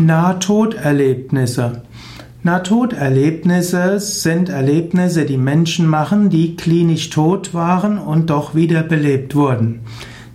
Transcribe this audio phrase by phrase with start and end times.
[0.00, 1.82] Nahtoderlebnisse.
[2.42, 9.80] Nahtoderlebnisse sind Erlebnisse, die Menschen machen, die klinisch tot waren und doch wiederbelebt wurden.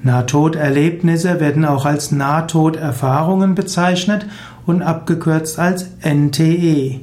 [0.04, 4.28] Nahtoderlebnisse werden auch als Nahtoderfahrungen bezeichnet
[4.68, 7.00] und abgekürzt als NTE.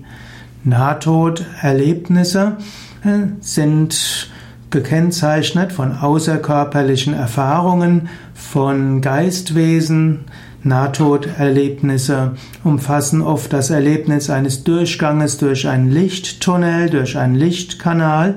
[0.63, 2.59] Nahtoderlebnisse
[3.05, 4.31] äh, sind
[4.71, 10.27] gekennzeichnet von außerkörperlichen Erfahrungen, von Geistwesen,
[10.65, 18.37] Nahtoderlebnisse umfassen oft das Erlebnis eines Durchganges durch einen Lichttunnel, durch einen Lichtkanal.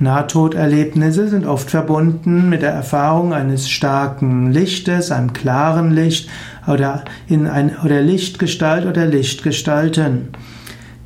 [0.00, 6.28] Nahtoderlebnisse sind oft verbunden mit der Erfahrung eines starken Lichtes, einem klaren Licht
[6.66, 10.28] oder, in ein, oder Lichtgestalt oder Lichtgestalten.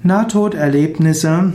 [0.02, 1.52] Nahtoderlebnisse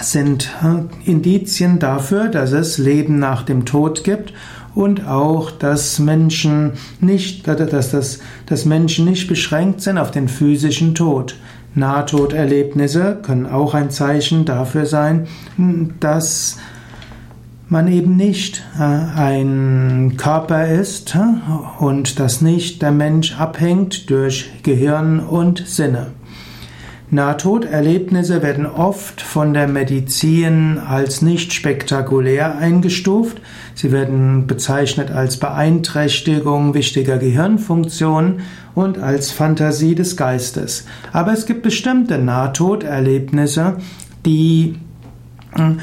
[0.00, 4.32] sind äh, Indizien dafür, dass es Leben nach dem Tod gibt
[4.78, 10.94] und auch, dass Menschen nicht, dass, das, dass Menschen nicht beschränkt sind auf den physischen
[10.94, 11.34] Tod.
[11.74, 15.26] Nahtoderlebnisse können auch ein Zeichen dafür sein,
[15.98, 16.58] dass
[17.68, 24.62] man eben nicht äh, ein Körper ist äh, und dass nicht der Mensch abhängt durch
[24.62, 26.12] Gehirn und Sinne.
[27.10, 33.40] Nahtoderlebnisse werden oft von der Medizin als nicht spektakulär eingestuft.
[33.74, 38.40] Sie werden bezeichnet als Beeinträchtigung wichtiger Gehirnfunktionen
[38.74, 40.84] und als Fantasie des Geistes.
[41.12, 43.78] Aber es gibt bestimmte Nahtoderlebnisse,
[44.26, 44.76] die
[45.52, 45.80] hm,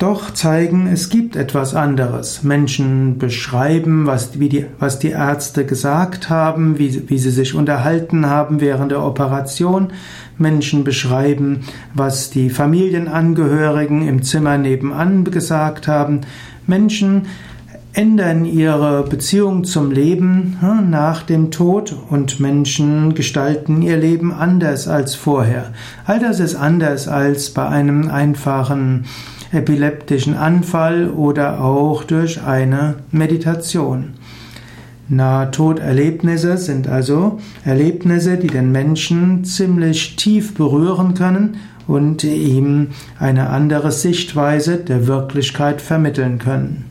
[0.00, 2.42] doch zeigen, es gibt etwas anderes.
[2.42, 8.60] Menschen beschreiben, was, die, was die Ärzte gesagt haben, wie, wie sie sich unterhalten haben
[8.60, 9.92] während der Operation.
[10.38, 11.60] Menschen beschreiben,
[11.92, 16.22] was die Familienangehörigen im Zimmer nebenan gesagt haben.
[16.66, 17.26] Menschen
[17.92, 24.88] ändern ihre Beziehung zum Leben hm, nach dem Tod und Menschen gestalten ihr Leben anders
[24.88, 25.72] als vorher.
[26.06, 29.04] All das ist anders als bei einem einfachen
[29.52, 34.14] epileptischen Anfall oder auch durch eine Meditation.
[35.08, 41.56] Nahtoderlebnisse sind also Erlebnisse, die den Menschen ziemlich tief berühren können
[41.88, 42.88] und ihm
[43.18, 46.84] eine andere Sichtweise der Wirklichkeit vermitteln können.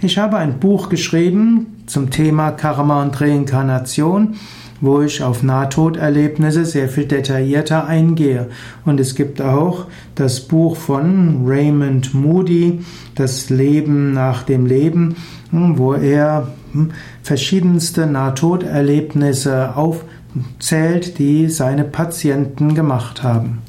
[0.00, 4.36] Ich habe ein Buch geschrieben zum Thema Karma und Reinkarnation
[4.80, 8.48] wo ich auf Nahtoderlebnisse sehr viel detaillierter eingehe.
[8.84, 12.80] Und es gibt auch das Buch von Raymond Moody,
[13.14, 15.16] Das Leben nach dem Leben,
[15.50, 16.90] wo er hm,
[17.22, 23.62] verschiedenste Nahtoderlebnisse aufzählt, die seine Patienten gemacht haben.